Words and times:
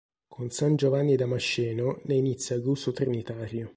Con 0.27 0.49
San 0.49 0.77
Giovanni 0.77 1.15
Damasceno 1.15 1.99
ne 2.05 2.15
inizia 2.15 2.55
l'uso 2.55 2.91
trinitario. 2.91 3.69